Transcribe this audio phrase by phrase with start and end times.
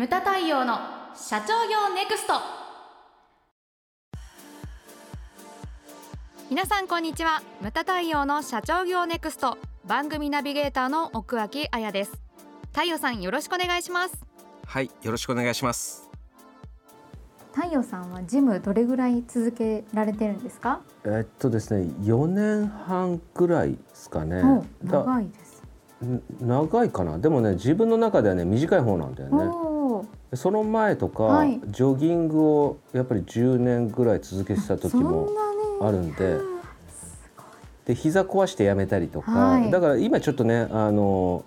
[0.00, 0.78] ムタ太陽の
[1.14, 2.32] 社長業ネクスト。
[6.48, 7.42] 皆さんこんにちは。
[7.60, 9.58] ムタ太陽の社長業ネクスト。
[9.86, 12.12] 番組ナビゲーターの奥脇彩です。
[12.72, 14.14] 太陽さんよろしくお願いします。
[14.64, 16.08] はいよろしくお願いします。
[17.52, 20.80] 太陽さんはジムどれぐらい続けられてるんですか？
[21.04, 24.42] えっとですね4年半ぐらいですかね。
[24.42, 25.62] お長いです。
[26.40, 27.18] 長いかな。
[27.18, 29.69] でもね自分の中ではね短い方なんだよね
[30.34, 31.60] その前とか、はい。
[31.66, 35.28] ジョギングをやっぱり10年ぐらい続けてた時も
[35.80, 36.38] あるんで
[37.86, 39.70] で膝壊してやめたりとか、はい。
[39.70, 41.44] だから今ちょっとねあの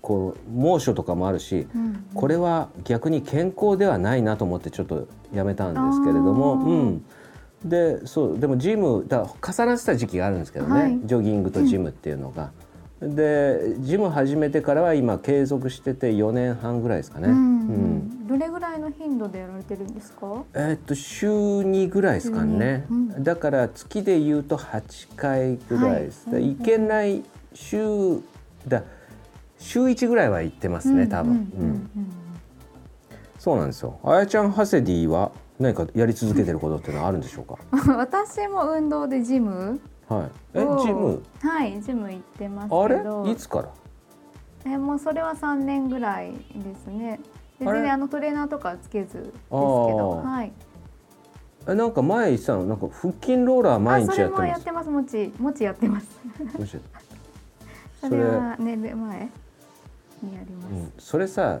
[0.00, 7.04] こう猛暑とかもあるしうんこれは逆に健康ではないなと思ってちょっとやめたんですけれども、うん、
[7.64, 11.00] でそうでもジムだ重なってた時期があるんですけどね、はい。
[11.04, 12.50] ジョギングとジムっていうのが。
[13.02, 17.28] でジム始めてからは今継続してて4年半ぐらいですかね。
[17.28, 17.34] うん。
[17.34, 17.38] う
[17.72, 18.26] ん。
[18.28, 20.44] どれぐらいの頻度でやられてるんですか？
[20.54, 23.24] えーっと週2ぐらいですかね、うん。
[23.24, 26.52] だから月で言うと8回ぐらいです、はい。
[26.52, 27.22] いけない
[27.54, 28.20] 週
[28.68, 28.84] だ。
[29.58, 31.88] 週1ぐらいは行ってますね多分、
[33.38, 33.98] そうなんですよ。
[34.02, 35.30] あやちゃんハセディは
[35.60, 37.58] 何かやり続けてることっていうのはあるんでしょうか？
[37.96, 39.80] 私も運動でジム
[40.18, 40.30] はい。
[40.54, 41.22] えをジム？
[41.40, 42.96] はいジム行ってますあれ？
[42.98, 43.68] けどいつから？
[44.64, 46.38] えもうそれは3年ぐらいで
[46.76, 47.20] すね。
[47.58, 50.22] 全然あのトレーナーとかはつけずですけど。
[50.24, 50.52] はい。
[51.68, 52.64] えなんか前言ってたの？
[52.64, 54.42] なんか腹筋ローラー毎日やってます？
[54.42, 54.90] れもやってます。
[54.90, 56.20] もちもちやってます。
[56.56, 56.80] どうして
[58.00, 59.28] それは年齢前
[60.22, 61.60] にやります、うん、それさ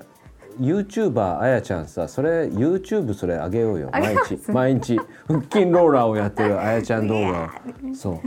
[0.60, 3.90] YouTuber あやちゃんさそれ YouTube それあげようよ。
[3.92, 4.50] 毎日。
[4.50, 5.00] 毎日。
[5.26, 7.52] 腹筋ローラーをやってるあやちゃん動い画
[7.94, 8.20] そう。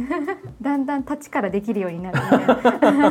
[0.61, 2.19] だんだん立ちからできるようになる。
[2.21, 3.01] みたい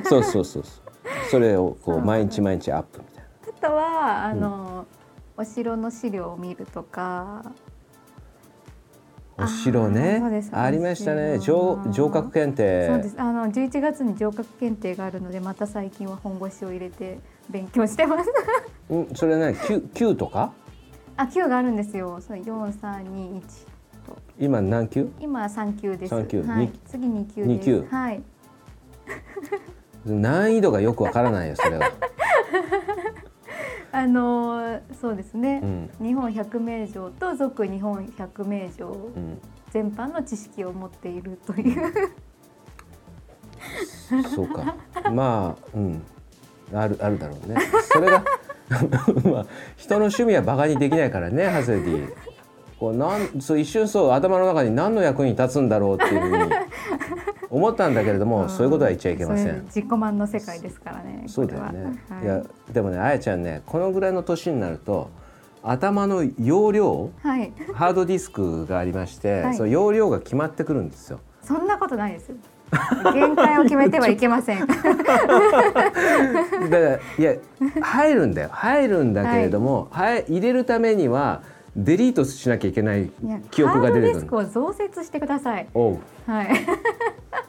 [0.00, 0.84] なそうそうそうそう。
[1.30, 1.96] それをこそう。
[1.98, 3.24] う毎日毎日アップみたいな。
[3.48, 4.86] あとはあの、
[5.36, 7.44] お城の資料を見るとか。
[9.36, 10.22] お城ね。
[10.52, 11.38] ありましたね。
[11.38, 13.20] お城上上格検そうで定す。
[13.20, 17.18] あの11月に上格検定があるのでまた最近は本腰を入れて
[17.50, 18.30] 勉強してます。
[18.90, 20.52] うんそれね 9, 9とか？
[21.16, 22.20] あ級があるんですよ。
[22.20, 23.40] そう4321
[24.06, 26.10] と今何級今3級です。
[26.10, 26.42] 三級。
[26.42, 26.66] はい。
[26.66, 27.46] に、次2級です。
[27.46, 27.86] 二級。
[27.90, 28.22] はい。
[30.04, 31.90] 難易度がよくわからないよそれは、
[33.92, 35.90] あのーそうですね、うん。
[36.06, 39.40] 日本百名城と俗日本百名城うん、
[39.70, 41.92] 全般の知識を持っているという。
[44.34, 44.76] そうか。
[45.12, 46.02] まあうん
[46.72, 47.56] あるあるだろうね。
[47.92, 48.24] それが
[49.30, 52.12] まあ人の趣味はバカにできないからねハセディ
[52.78, 56.52] こうなんそう一瞬そう頭の中に何の役に立つんだろうっていうふうに
[57.50, 59.62] 思ったんだけれども、 そういうことは言っちゃいけません。
[59.66, 61.98] 自己満の世界ですからねそうだよね。
[62.08, 62.14] こ。
[62.20, 65.10] れい、はやでもねあやちゃんねこのぐらいの年になると
[65.62, 69.54] 頭の容量はい、はい、 ハードディスクがありまして、はい。
[69.54, 71.20] その容量が決まってくるんですよ。
[71.42, 72.36] そんなことないですよ
[73.12, 74.66] 限界を決めてはいけません。
[74.66, 74.78] だか
[76.70, 77.34] らいや
[77.80, 78.48] 入るんだよ。
[78.52, 81.42] 入るんだけれども、はい、入れるためには
[81.76, 83.10] デリートしなきゃいけない
[83.50, 85.66] 記憶が出てくるハードディスクを増設してください。
[85.74, 85.98] おう。
[86.26, 86.48] はい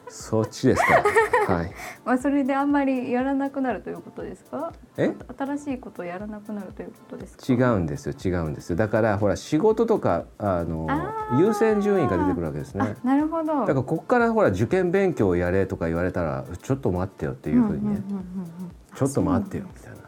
[0.08, 1.02] そっちですか？
[1.54, 1.70] はい。
[2.04, 4.72] まあそれであんまりやらなくなるということですか？
[4.96, 5.14] え？
[5.36, 7.44] 新しいことをやらなくなるということですか？
[7.52, 8.76] 違うんですよ違うんですよ。
[8.76, 10.86] だからほら仕事とかあの
[11.38, 12.94] 優先順位が出てくるわけですね。
[13.02, 13.46] あなるほど。
[13.46, 18.02] だからここからほら受験勉強をやれとか言われたらちょっと待ってよっていうふうにね、
[18.94, 19.98] ちょっと待ってよみたいな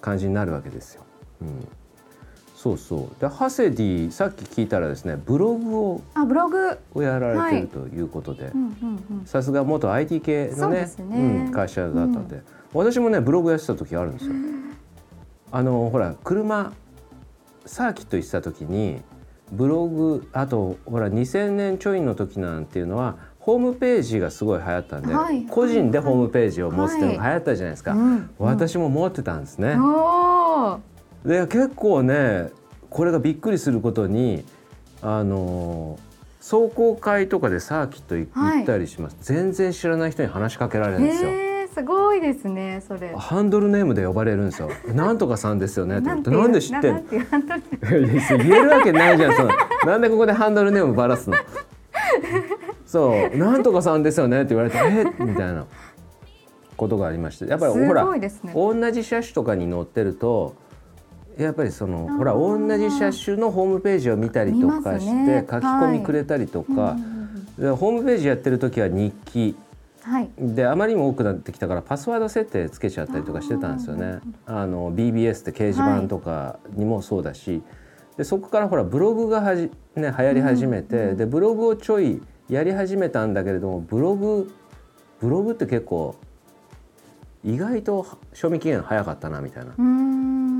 [0.00, 1.02] 感じになるわけですよ。
[1.42, 1.68] うん、
[2.58, 3.20] そうそう。
[3.20, 6.76] でハセディさっき聞いたらですねブログをあブログ。
[6.92, 8.46] をやられてはいるということで。
[8.46, 9.26] うんうんうん。
[9.26, 11.44] さすが元 IT 系のねね。
[11.46, 12.42] うん、会社だったんで、
[12.74, 14.32] 私もねブログやってた時あるんですよ。
[15.52, 16.72] あのほら車
[17.64, 19.02] サーキット行ってた時に
[19.52, 25.46] ブログあとほら2000年ちょいの時なんていうのはホームページがすごい流行ったんで、はい。
[25.46, 28.30] 個人でホームページを持つっていうのが流行ったじゃないですか、うん。
[28.40, 29.76] 私も持ってたんですね。
[29.78, 32.50] おーで結構ね
[32.90, 34.44] これがびっくりすることに
[35.02, 35.98] あの
[36.40, 38.28] 壮行会とかでサーキット行
[38.62, 41.28] ったりします、全然知らない人に話しかけられるんですよ。
[41.28, 43.14] えー、すごいですねそれ。
[43.14, 44.70] ハンドルネームで呼ばれるんですよ。
[44.94, 47.02] なんとかさんですよねって言ってなんで知ってんの？
[47.10, 47.20] 言
[48.46, 49.50] えるわけないじゃんその。
[49.84, 51.36] なんでここでハンドルネームばらすの？
[52.86, 53.36] そう。
[53.36, 55.04] なんとかさんですよねって言われてえ？
[55.22, 55.66] みたいな
[56.78, 57.46] ことがありまして。
[57.46, 58.30] やっぱりほらね。
[58.54, 60.54] 同じ車種とかに乗ってると
[61.38, 65.46] やっぱりそのほら同じ車種のホームページを見たりとかして、ね。
[65.48, 67.18] 書き込みくれたりとか、うんうんうん
[67.58, 69.56] でホームページやってる時は日記。
[70.02, 70.30] はい。
[70.38, 74.20] であまりにも多くなってきたからパスワード設定つけちゃったりとかしてたんですよね。
[74.46, 77.62] あの BBS って掲示板とかにもそうだし、
[78.16, 84.50] でそこからほらブログがはじ、ね、流行り始めて、でブログをちょいやり始めたんだけれどもブログ
[85.20, 86.14] ブログって結構
[87.44, 89.74] 意外と賞味期限早かったなみたいな。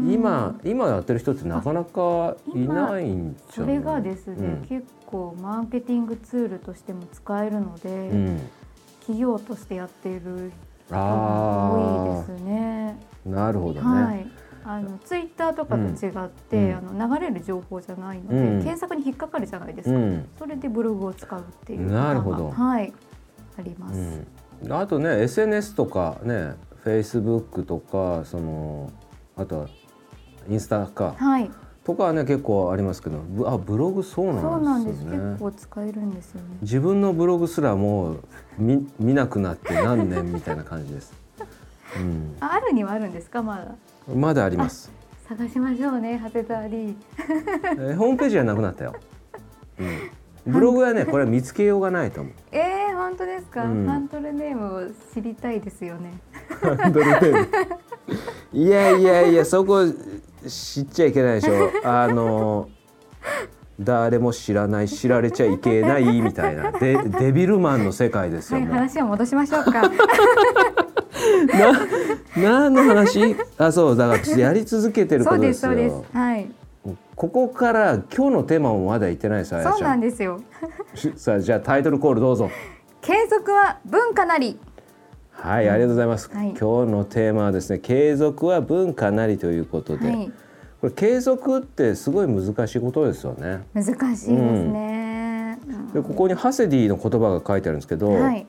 [0.06, 3.66] 今今やってる人ってなかなかいないんじゃない？
[3.66, 4.66] それがですね、うん。
[4.68, 8.40] 結構マーケティングツールとしても使えるので、うん、
[9.00, 10.52] 企業としてやっている
[10.86, 12.98] 人があ多いですね。
[13.26, 13.80] あなるほどね。
[13.80, 14.26] はい。
[14.64, 16.76] あのツイッターとかと違って、うん。
[16.76, 18.62] あの流れる情報じゃないので、うん。
[18.62, 19.96] 検索に引っかかるじゃないですか。
[19.96, 20.28] うん。
[20.38, 22.50] それでブログを使うっていうなるほど。
[22.50, 22.92] はい。
[23.58, 23.98] あります。
[24.62, 26.54] うん、あとね SNS とかね
[26.84, 28.92] Facebook とかその
[29.36, 29.66] あとは
[30.48, 31.14] インスタか。
[31.18, 31.50] はい。
[31.84, 33.18] とかはね結構ありますけど。
[33.18, 35.16] ぶあブログそうなんですね。
[35.16, 36.46] 結構使えるんですよね。
[36.62, 38.18] 自分のブログすらもう
[38.58, 41.14] 見見なくなって何年みたいな感じです、
[41.96, 43.42] うん、ああるにはあるんですか？
[43.42, 43.74] まだ。
[44.14, 44.90] まだあります、
[45.28, 46.76] 探しましょうね長谷沢 D。
[47.78, 48.94] えーホームページはなくなったよ、
[50.46, 52.32] うん、ブログはね これは見つけようがないと思う。
[52.52, 53.86] えー、本当ですか、うん。
[53.86, 56.18] ハンドルネームを知りたいですよね。
[56.60, 57.48] ハンドルネーム。
[58.52, 59.84] いやいやいやそこ
[60.46, 62.68] 知っちゃいけないでしょ あの
[63.80, 69.82] 誰も知らない知られちゃいけないみたいなデデビルマンの世界ですよ、はい、話を戻しましょうか。
[72.36, 73.36] 何の話？
[73.56, 76.02] あそうだからやり続けてるこそうでとですすよそうです。
[76.12, 76.50] はい。
[77.14, 80.40] ここから今日のテーマもまだ言ってないですあやそうなんんですよ。
[81.16, 82.50] さあじゃあタイトルコールどうぞ
[83.00, 84.58] 継続は文化なり。
[85.40, 90.32] はいありがとうございます、はい今日のテーマはですね継続は文化なりということで、はい。
[90.80, 95.58] これ継続ってすごい難しいことですよね難しいですね。
[95.94, 98.46] でここにハセディの言葉が書いてあるんですけど、はい。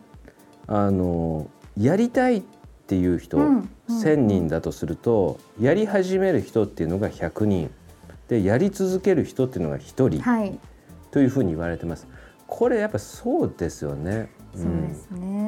[0.67, 2.43] あのやりたいっ
[2.87, 7.71] ていう人、うんうん1,000人だとするとやり始める人っていうのが100人
[8.27, 10.59] でやり続ける人っていうのが1人はい。
[11.09, 12.07] というふうに言われてます。
[12.45, 14.29] これやっぱそうですよね。
[14.55, 15.38] そうですね。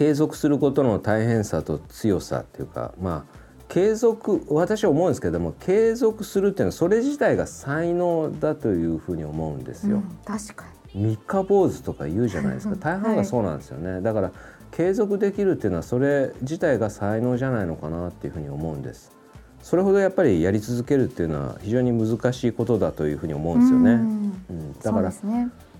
[0.00, 3.38] 継続することの大変さと強さっていうかまあ
[3.68, 9.96] 継続私は思うんですけども継続するっていうのはそれ自体が才能だというふうに思うんですよ。
[9.96, 10.64] うん確か
[10.94, 12.72] 三日坊主とか言うじゃないですか。
[12.72, 14.32] うん大半がそうなんですよね、だから
[14.70, 19.12] 継続できるっていうのはそれ自体が才能じゃないのかなっていうふうに思うんです。
[19.60, 24.44] それほどやっぱりやり続けるっていうのは非常に難しいことだというふうに思うんですよね、うん。
[24.48, 24.72] うん。
[24.72, 25.12] だそから。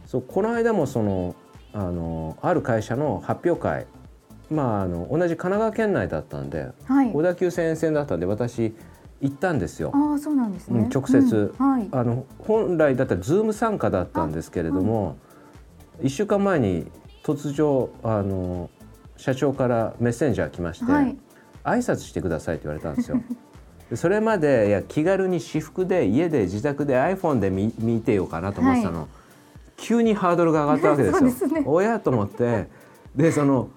[0.05, 1.35] そうこの間もその
[1.73, 3.87] あのある会社の発表会
[4.51, 7.13] まああの同じ神奈川県内だったんではい。
[7.13, 8.75] 小田急線線だったんで私
[9.21, 9.93] 行ったんですよ。
[9.95, 10.81] ああ、そうなんですね。
[10.81, 11.89] うん直接うんはい。
[11.93, 15.17] あの本来だったらズーム参加だったんですけれども、
[16.03, 16.91] 1週間前に
[17.23, 18.71] 突如あの
[19.17, 21.17] 社長からメッセンジャー来まして、はい。
[21.63, 23.21] 挨拶してくださいって言われたんですよ。
[23.91, 29.07] でそれまでいや気軽に私服で家で自宅で iPhone で見見てようかなと思ってたの、は
[29.77, 31.31] 急にハードルが上がったわけですよ。
[31.31, 32.69] すねおやと思って
[33.17, 33.69] でその1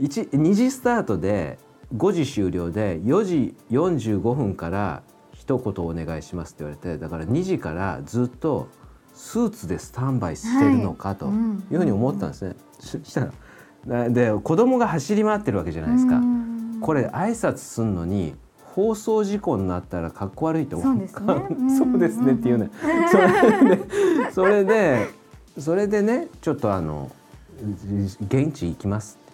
[0.00, 1.58] 2時スタートで
[1.96, 5.02] 5時終了で4時45分から
[5.32, 8.68] 一言お願いしますって言われてだから2時からずっと
[9.14, 11.34] スーツでスタンバイしてるのかとはい。
[11.34, 11.66] うん。
[11.70, 12.54] いうふうに思ったんですね。
[12.78, 13.32] そしたら
[13.86, 16.16] なで子供が走り回ってるわけじゃないですか。
[16.16, 16.78] うん。
[16.80, 18.34] これ挨拶すんのに
[18.74, 21.34] 放送事故になったらかっこ悪いと思うそうですね。
[21.50, 21.70] うん。
[21.76, 22.70] そうですねっていうね
[23.10, 25.10] それでそれで
[25.58, 27.10] それでねちょっとあの
[28.28, 29.18] 現地行きます。
[29.26, 29.27] あ、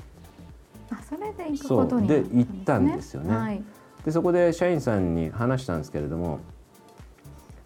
[1.56, 3.36] それで行くことになそうで行ったんですよね。
[3.36, 3.62] はい。
[4.04, 6.40] でそこで社員さんに話したんですけれども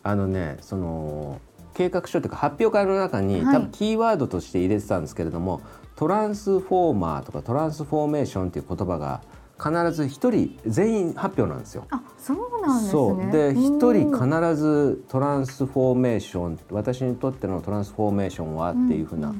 [0.02, 1.40] あのねその
[1.74, 3.54] 計画書というか発表会の中に、はい。
[3.54, 5.60] 多分キーワードとして入れてたんですけれども
[5.96, 9.20] トランスフォーマーとかトランスフォーメーションっていう言葉が
[9.58, 11.84] 必ず一人全員発表なんですよ。
[11.90, 12.90] あ、そうなんですね。
[12.92, 13.30] そう。
[13.32, 19.34] で一人か必ずトランスフォーメーション私にとってのトランスフォーメーションはっていうふうな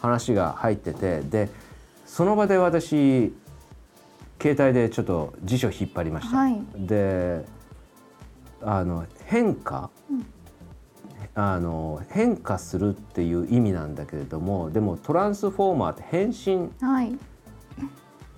[0.00, 1.48] 話が入っててで
[2.04, 3.32] その場で私
[4.40, 6.36] 携帯でちょっと辞書引っ張りました。
[6.36, 7.44] はいで
[8.62, 10.26] あの変化、うん
[11.38, 17.14] あの変化するっていう意味なんだけれどもでもトランスフォーマーって変身はい。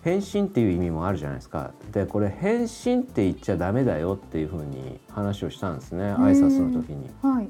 [0.02, 7.08] 変身っていう意味もあるじゃないですかでこれ変身って言っちゃダメだよっていうふうに話をしたんですね挨拶の時に。
[7.22, 7.46] はい。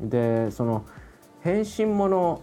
[0.00, 0.84] うん、でその
[1.40, 2.42] 変身もの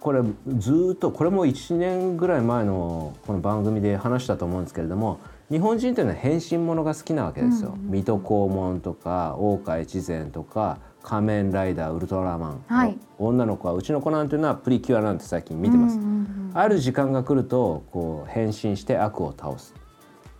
[0.00, 0.22] これ
[0.56, 7.74] ずーっとこれも1年ぐらい前のこの番組で話したと思うんですけれども日本人っていうのは変身ものが好きなわけですよ。
[7.76, 15.98] うん水戸黄門とか大岡越前とか仮面ライダーウルトラマン、はい女の子はうちの子なんていうのはプリキュアなんて最近見てます。
[15.98, 19.72] うんうんある時間が来るとこう変身して悪を倒す。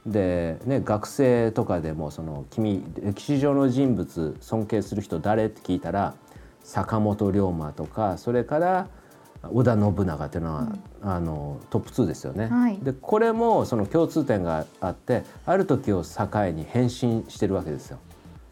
[0.04, 5.46] で、ね、学生とかでもその君歴史上の人物尊敬する人誰？
[5.46, 6.14] って聞いたら
[6.64, 8.88] 坂本龍馬とかそれから
[9.48, 12.46] 織田信長っていうのは、うん、あのトップ2ですよね。
[12.46, 17.98] はい、でこれもその共通点があってある時を境に変身してるわけですよ。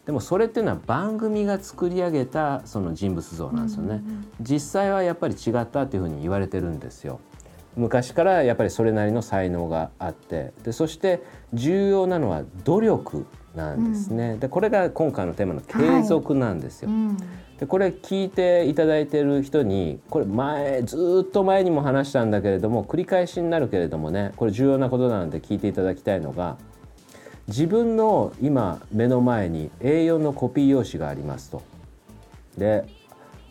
[0.06, 4.02] でもそれっていうのは番組が作り上げたその人物像なんですよね。
[4.40, 7.20] 実際はやっぱり違ったっていうふうに言われてるんですよ。
[7.76, 13.26] 昔からやっぱりそれなりの才能があってでそして重要なのは努力
[13.58, 14.30] なんですね。
[14.30, 16.88] うん、でこれが今回のテーマの継続なんですよ。
[16.88, 17.16] はいうん
[17.58, 26.56] でこれ聞いていただいてる人にこれ前ずっと前にも話したんだけれども繰り返しになるけれどもねこれ重要なことなので聞いていただきたいのが
[27.48, 31.62] 自分の今目の前に A4 のコピー用紙がありますと。
[32.56, 32.84] で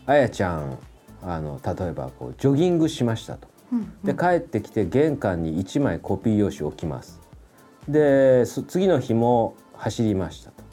[0.05, 0.77] あやちゃん
[1.21, 3.49] あの例えばこうジョギングしましたと。
[4.05, 7.19] で帰ってきて玄関に1枚コピー用紙を置きます。
[7.89, 10.63] で次の日も走りましたと。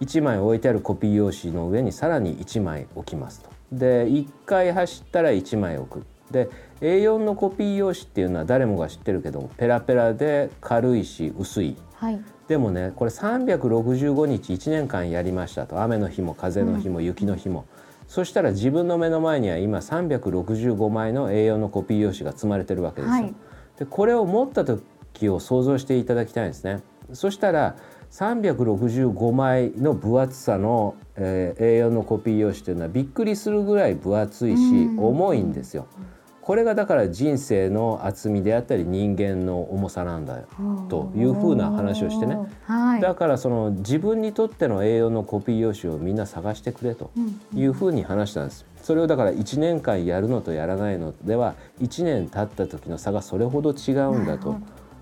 [0.00, 3.50] 1枚置いてあるコピー用紙の上にさらに1枚置きますと。
[3.72, 6.06] で1回走ったら1枚置く。
[6.30, 6.48] で
[6.80, 17.66] A4 のコピー用紙っていうのは誰もが知ってるけどペラペラで軽いし薄い、はい、でもねこれ365日1年間やりましたと雨の日も風の日も雪の日も、うん、
[18.08, 23.12] そしたら自分の目の前には今365枚の A4 のコピー用紙が積まれてるわけですよ。
[23.12, 23.34] はい、
[23.78, 26.82] でこれを持った時を想像していただきたいんですね。
[27.12, 27.76] そしたら
[28.16, 35.86] 365枚の分厚さの、えー、A4 のコピー用紙というのはびっくりするぐらい分厚いし、重いんですよ。
[36.40, 40.46] これがだから人生の厚みであったり人間の重さなんだよ
[40.88, 47.10] というふうな話をしてね、はい、だからその自分にとっての A4 のコピー用紙をみんな探してくれと
[47.52, 48.64] いうふうに話したんです。
[48.80, 54.56] それをだから1年間やるのとやらないのでは1年経った時の差がそれほど違うんだと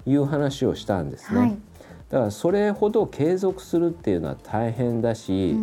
[0.07, 1.41] いう話をしたんですね。
[1.41, 1.57] はい
[2.11, 5.57] だからそれほど継続するっていうのは大変だし、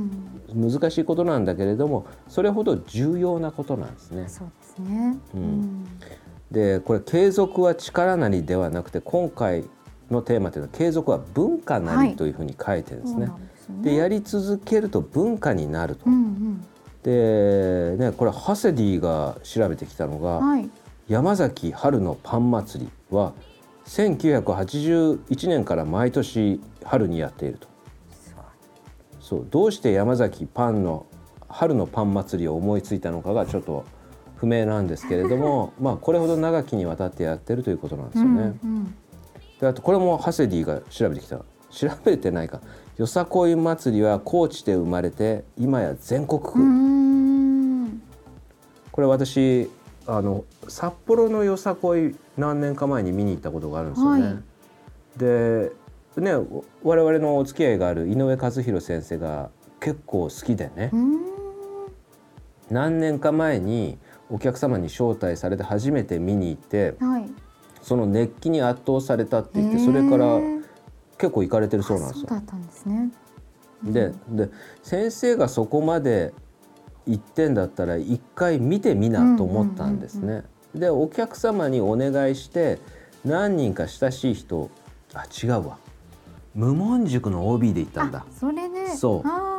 [0.50, 4.28] うん、難しいことなんだけれどもそれほど重要なことなんですね。
[4.28, 5.86] そうですね、うん、
[6.52, 9.64] でこれ継続は力なりではなくて今回
[10.10, 13.28] のテーマというのは継続は文化なりというふうに書いてるんですね。
[13.28, 13.38] は
[13.82, 16.04] い、で、ね、やり続けると文化になると。
[16.08, 16.66] うんうん、
[17.04, 20.70] でねこれハセディが調べてきたのが、はい、
[21.08, 23.34] 山崎春のパン祭りは
[23.92, 27.68] 1981年から毎年春にやっていると。
[29.20, 31.06] そうどうして山崎パンの
[31.50, 33.86] 春のパン祭りを思いついたのかがちょっと
[34.36, 38.30] 不明なんですけれども まあこれほど長きにわたってやってるということなんですよね。
[38.64, 38.96] うんうん、
[39.60, 41.40] であとこれもハセディが調べてきた。
[41.70, 42.62] 調べてないか。
[42.98, 46.52] よさこい祭りは高知で生まれて今や全国区。
[48.92, 49.70] これ私
[50.08, 54.24] あの札幌のよさこい何年か前に見に行ったことがあるんですよね。
[54.24, 54.40] はい、
[55.18, 55.72] で
[56.18, 56.34] ね
[56.84, 60.92] 我々のお付き合いがある井上和弘先生が結構好きでね。
[62.70, 63.98] 何年か前に
[64.30, 67.30] お客様に招待されて初めて見に行って、はい、
[67.82, 70.40] その熱気に圧倒されたって言ってそれから
[71.18, 72.30] 結構行かれてるそうなんですよ。
[73.84, 74.50] でで
[74.84, 76.34] 先生がそこまで
[77.08, 80.44] 行ってんだったら一回見てみなと思ったんですね。
[80.76, 82.80] でお客様にお願いして
[83.26, 84.70] 何人か親しい人
[85.14, 85.78] あ違うわ。
[86.54, 88.26] 無門塾の OB で行ったんだ。
[88.38, 88.96] それね。
[88.96, 89.52] そう。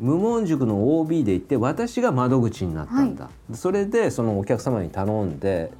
[0.00, 5.70] 無門塾の OB で行って私が窓口になったんだ、はい、それでそのお客様に頼んで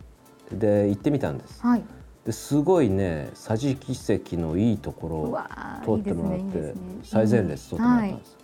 [0.52, 1.82] で行ってみたんです、はい、
[2.24, 5.38] ですごいね桟敷席のいいところを
[5.84, 8.36] 取ってもらって、最前列取ってもらったんです、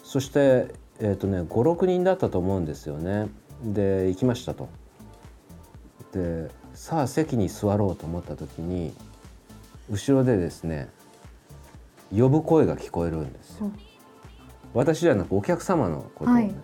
[0.00, 3.28] うん、そしてえーとね、56人だったと思うんですよね。
[3.62, 4.68] で行きましたと。
[6.12, 8.94] でさあ席に座ろうと思った時に
[9.90, 10.88] 後ろでですね
[12.16, 13.70] 呼ぶ声が聞こえるんですよ。
[14.74, 16.42] 私じゃなくお客様のことをね。
[16.42, 16.54] はい、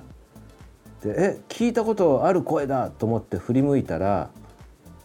[1.03, 4.31] でえ聞いたことある声だと思って振り向いたら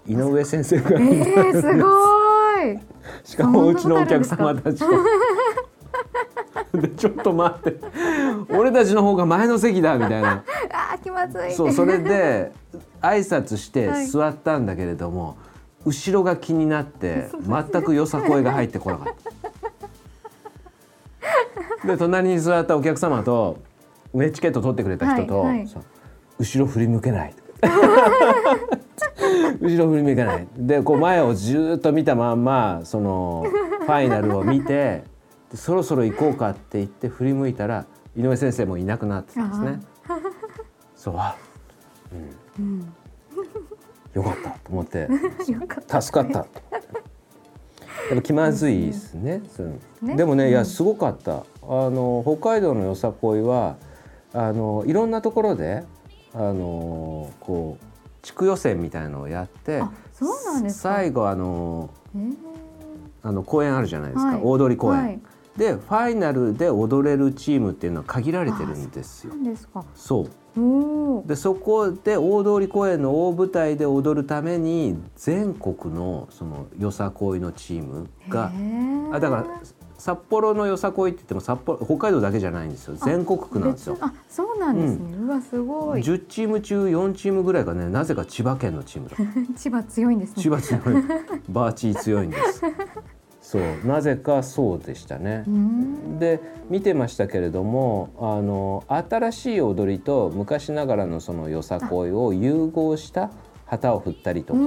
[0.07, 1.77] 井上先生が、えー、すご
[2.63, 2.79] い
[3.23, 4.85] しかもうちのお客様たちと。
[6.81, 7.79] でちょっと待って。
[8.49, 10.43] 俺たちの方が前の席だみたいな。
[10.71, 11.51] あ気まずい。
[11.53, 12.51] そうそれで
[13.01, 15.35] 挨拶して座ったんだけれども、はい、
[15.85, 19.13] 後ろが気になって全くよさこいが入ってこなかっ
[21.81, 21.87] た。
[21.87, 23.59] で隣に座ったお客様と
[24.13, 25.67] 上チケット取ってくれた人と、はいはい、
[26.39, 27.33] 後ろ振り向けない。
[29.61, 30.47] 後ろ振り向けない。
[30.57, 33.45] でこう前をずっと見たまんまその
[33.81, 35.03] ファイナルを見て
[35.51, 39.79] でそろそろ行こうかって言って振り向いたら井上先生もいなくなってたんですね。
[40.95, 41.15] そう
[42.59, 42.93] うん、うん、
[44.13, 45.07] よかったと思って。
[45.45, 46.49] 助かったと。
[48.09, 50.07] やっぱ気まずいですねそういうの。
[50.09, 50.15] ね。
[50.15, 51.37] でもね、いやうんすごかった。
[51.37, 53.77] あの北海道のよさこいは
[54.33, 55.83] あのいろんなところで
[56.33, 57.85] あのこう
[58.21, 59.81] 地区予選みたいのをやって
[60.67, 62.35] 最後あのえー。
[63.21, 64.41] あの公演あるじゃないですか、はい。
[64.41, 65.19] 大通公演、はい
[65.59, 69.33] でファイナルで踊れるチームっていうのは限られてるんですよ。
[69.33, 69.43] そう。
[69.43, 69.85] ですか。
[69.93, 71.27] そう。
[71.27, 78.51] でそこで大通公園の大舞台で踊るために全国のそのよさこいのチームが
[79.13, 79.45] あだから
[79.97, 82.95] 札幌のよさこいって言っても札幌北海道だけじゃないんですよ。
[82.95, 83.97] 全国区なんですよ。
[83.99, 86.01] あそうなんですね、うわすごい。
[86.01, 89.17] 10チーム中4チームぐらいがねなぜか千葉県のチームだ。
[89.57, 90.41] 千葉強いんですね。
[90.41, 90.81] 千葉強い。
[91.49, 92.61] バーチー強いんです
[93.49, 95.43] そうなぜかそうでしたね。
[96.19, 96.39] で
[96.69, 103.31] 見てましたけれどもあの新しい踊りと昔ながらのそのよさこいを融合した
[103.65, 104.59] 旗を振ったりとか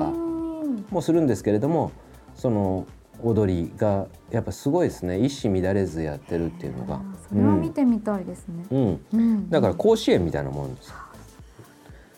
[0.90, 1.92] もするんですけれども
[2.34, 2.88] その
[3.22, 5.20] 踊りがやっぱすごいですね。
[5.20, 7.00] 一糸乱れずやってるっていうのが。
[7.28, 9.00] それは見てみたいですね、うん、うん。
[9.12, 10.88] うんだから甲子園みたいなもんです。
[10.88, 10.96] よ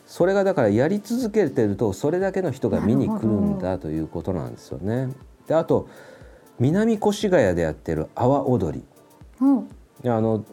[0.07, 5.11] それがだからやり続けてるとそれだけの人が見に来るんだということなんですよね。
[5.47, 5.89] であと
[6.59, 8.85] 南越谷でやってる阿波踊り。
[9.41, 9.69] うん。
[10.07, 10.45] あの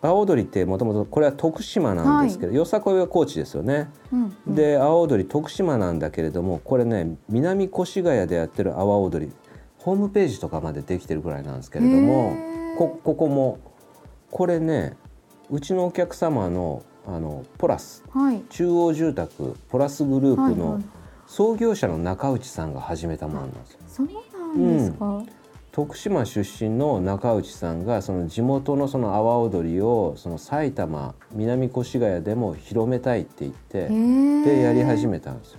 [0.00, 3.90] 阿波踊りってもともとこれは徳島なんですけど、よさこいは高知ですよね。
[4.12, 4.54] うんうん。
[4.54, 9.32] で阿波踊り徳島なんだけれどもこれね南越谷でやってる阿波踊り
[9.78, 12.36] ホームページとかまでできてるぐらいなんですけれども
[12.76, 13.58] こここも
[14.30, 14.96] これね
[15.50, 18.42] うちのお客様のあのポラスはい。
[18.50, 20.84] 中央住宅ポラスグループのはいはい
[21.28, 23.78] 創業者の中内さんが始めたものなんですよ。
[23.86, 25.22] そうなんですか、
[25.70, 35.58] 徳島出身の中内さんがその地元のその阿波踊りをその埼玉南越谷でも広めたいって言ってでやり始めたんですよ。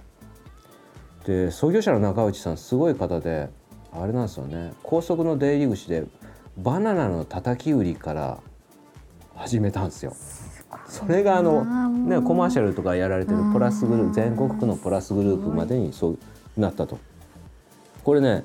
[1.25, 3.49] で創業者の中内さんすごい方で
[3.93, 6.03] あれなんですよね高速の出入り口で
[6.57, 8.39] バナナの叩き売りから
[9.35, 10.13] 始めたんですよ。
[10.87, 16.19] それがあのねコマーシャルとかやられてるプラスグループ全国区のプラスグループまでにそう
[16.57, 16.99] なったと。
[18.03, 18.43] これね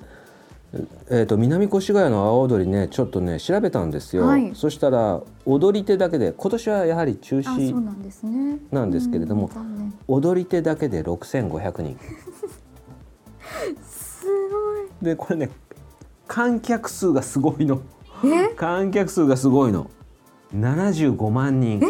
[1.08, 4.52] えー、と南越谷の阿波踊りねちょっとね調べたんですよ、はい。
[4.54, 8.58] そしたら踊り手だけで今年はやはり中止なんですね。
[8.72, 11.98] なんですけれどもうん踊り手だけで6500人。
[13.86, 14.88] すごい。
[15.00, 15.50] でこれね
[16.26, 17.80] 観客数がすごいの。
[18.24, 18.48] え？
[18.56, 19.90] 観客数がすごいの。
[20.54, 21.80] 75万人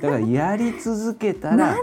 [0.00, 1.76] だからやり続けたら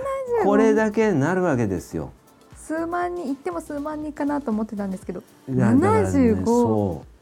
[0.43, 2.11] これだけなるわけですよ。
[2.55, 7.15] 数万人行っても数万人かなと思ってたんですけどいやだからね75そう。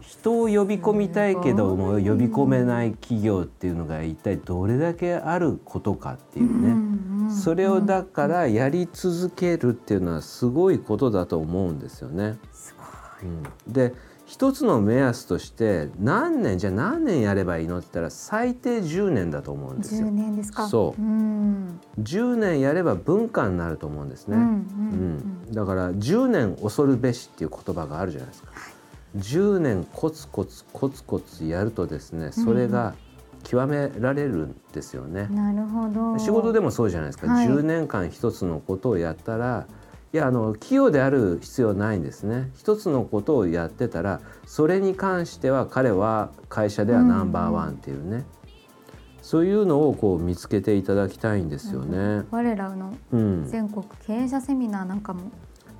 [0.00, 6.74] 人を呼び込みたいけども呼び込めない企業っていうのが一体どれだけあることかっていうね、
[7.28, 12.36] ねそれをだからやり続けるっていうのはすごいことだと思うんですよね。
[12.52, 12.74] す
[13.22, 13.94] うん、で
[14.26, 20.10] 一つの目安として何年じゃあ何年やればいいのって言ったら最低10年だと思うんです10よ。
[20.10, 20.66] 年ですか。
[20.66, 21.00] そう。
[21.00, 21.80] うん。
[22.00, 24.36] 10年やれば文化になると思うんですね。
[24.36, 25.52] うんううんん。
[25.52, 28.50] だから10年恐るべしっていう言葉があるじゃないですか。
[29.16, 32.94] 10年コツコツコツコツやるとですねそれが
[33.44, 35.28] 極められるんですよね。
[35.30, 35.32] う。
[35.32, 36.18] んなるほど。
[36.18, 37.46] 仕事でもそうじゃないですか、はい。
[37.46, 39.68] 10年間一つのことをやったら
[40.16, 42.50] いやあの器用である必要ないんですね。
[42.56, 48.24] 一つのことをやってたらそれに関しては彼は会社ではナンバーワンっていうね、
[49.20, 52.24] そういうのをこう見つけていただきたいんですよね。
[52.30, 55.30] 我らのうん、全国経営者セミナーなんかも、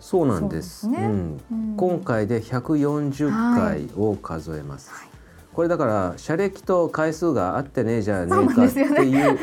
[0.01, 0.87] そうなんです。
[0.87, 0.99] ね。
[0.99, 1.41] うん。
[1.51, 1.77] うん。
[1.79, 4.91] 今回で140回を数えます。
[4.91, 5.16] はい
[5.57, 9.39] これだから社歴と回数が合ってねえじゃねえかっていう、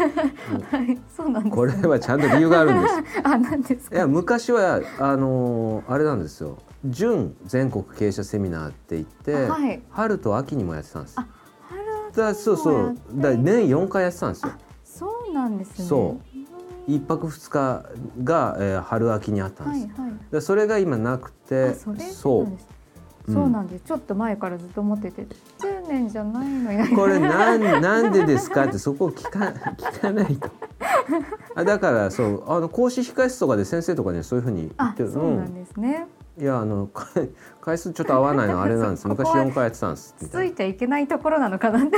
[0.69, 1.55] はいそうなんです。
[1.55, 2.93] これはちゃんと理由があるんです。
[3.25, 3.95] あなんですか？
[3.95, 6.59] いや昔はあのーあれなんですよ。
[6.85, 9.81] 準全国経営者セミナーって言って、あはい。
[9.89, 11.25] 春と秋にもやってたんですあ
[11.67, 11.81] 春
[12.15, 12.95] だそうそう。
[13.15, 14.51] だ年4回やってたんですよ。
[14.85, 15.85] そうなんですね。
[15.85, 16.37] そう。
[16.85, 17.85] 一泊二日
[18.23, 20.19] が、えー春秋にあったんです、はいはい。
[20.31, 21.99] でそれが今なくてあそれ？
[22.01, 22.43] そう。
[22.43, 22.67] なんです。
[23.25, 23.33] うん。
[23.33, 25.25] そうなんです、ちょっと前からずっと思ってて。
[25.59, 30.49] 10年じゃないのにこれなんなんでですかってそこを聞か聞かないと。
[31.55, 35.11] あだからそうあの講師控室とかで先生とかにはそういうふうに言あってる。
[35.11, 36.07] そうなんですね、
[36.39, 37.07] いやあのか
[37.61, 39.07] 回数ちょっと合わないのはあれなんです。
[39.07, 40.15] 昔 ここは4回やってたんです。
[40.29, 41.97] ついちゃいけないところなのかなって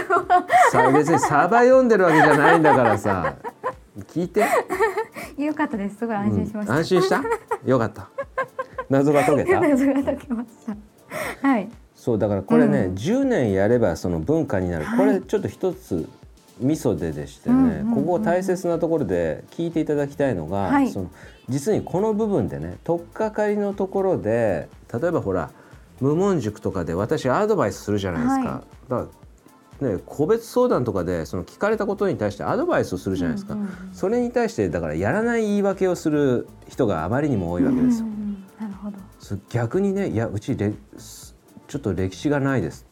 [0.71, 3.35] さ別にサバ読んでるわけじゃないんだからさ
[4.09, 4.45] 聞いて、
[5.37, 7.23] よかったですすごい安心しました、うん安心した
[7.65, 8.09] よかった
[8.89, 10.49] 謎が解けた謎が解けまし
[11.41, 11.69] たはい
[12.05, 12.93] そうだからこれね、うん。
[12.93, 14.99] 10年やればその文化になる、はい。
[14.99, 16.07] これちょっと一つ
[16.59, 20.91] ミソででしてね、うんうんうんここ大切なところで聞いていただきたいのが、はい。
[20.91, 21.09] その
[21.49, 25.49] 実にこの部分でね取っかかりのところで例えばほら
[25.99, 28.49] 無門塾とかで私アドバイスするじゃないですか。
[28.49, 29.11] はだか
[29.81, 38.05] らね、個別相談とかでその聞かれたことに対してアドバイスをするじゃないですか、うんうんそれに対してだからやらない言い訳をする人があまりにも多いわけですよ。
[38.05, 38.25] うんうん
[38.59, 38.97] なるほど。
[39.17, 40.71] そ逆にねいやうちれ
[41.67, 42.85] ちょっと歴史がないです。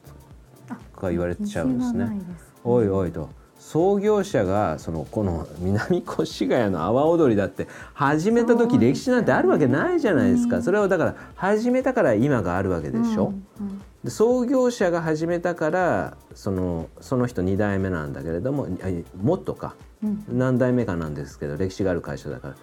[0.69, 2.07] あとか言われちゃうんですね。
[2.37, 3.29] すおいおいと。
[3.59, 10.61] 創業者がそのこの南越谷の阿波踊りだって始めた時歴史なんてあるわけないじゃないですか。
[10.61, 13.33] それをだから始めたから今があるわけでしょ、
[14.03, 18.67] で創業者が始めたからそのその人2代目なんだけれども
[19.21, 19.75] もっとか。
[20.03, 20.25] うん。
[20.27, 22.55] 何代目かなんですけど歴史がある会社だから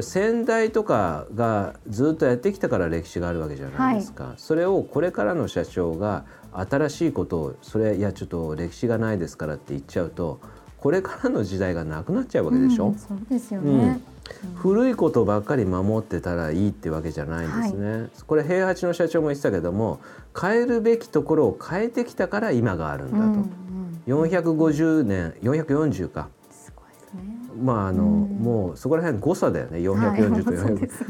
[0.00, 10.40] 先代とかがずっとやってきたから歴史があるわけじゃないですか、それをこれからの社長が新しいことをそれいやちょっと歴史がないですからって言っちゃうと
[10.78, 14.00] これからの時代がなくなっちゃうわけでしょ、うんそうですよね。
[14.54, 19.98] 古いことばっかり守ってたらいいってわけじゃないんですね、これ平八の社長も言ってたけども
[20.40, 23.60] 変えるべきところを変えてきたから今があるんだと、うんうん
[24.06, 26.28] 450年440か。
[27.60, 28.28] まああの、うん。
[28.40, 29.78] もうそこら辺誤差だよね。
[29.78, 31.08] 440とはいそう400、ですね。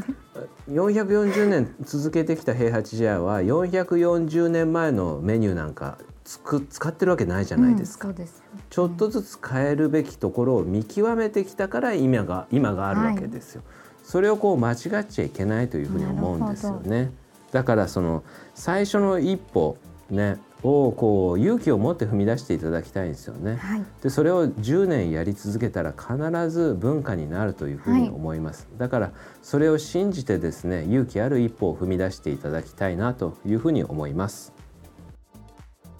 [0.69, 8.27] 440年続けてきた平八時代は440年前のメニューなんかつく使ってるわけないじゃないですか、うんすよ。
[8.69, 13.63] ちょっとずつ変えるべきところを見極めてきたから今が今があるわけですよ、
[14.03, 17.11] それをこう間違っちゃいけないというふうに思うんですよね。
[17.51, 18.23] だからその
[18.55, 19.77] 最初の一歩
[20.09, 23.55] ねをこう勇気を持って踏み出していただきたいんですよね。
[23.55, 23.83] はい。
[24.03, 34.53] でそれを10年やり続けたら必ず文化になるというふうに思います、だからそれを信じてですね勇気ある一歩を踏み出していただきたいなというふうに思います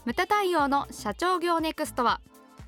[0.05, 2.21] ムタ太陽の社長業ネクストは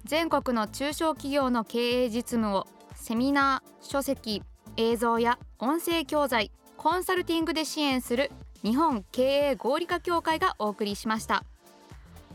[0.05, 4.43] 全国の中小企業の経営実務をセミナー書籍
[4.77, 8.31] 映像や音声教材コンサルティングで支援する
[8.63, 11.43] 日本経営合理化協会がお送りしました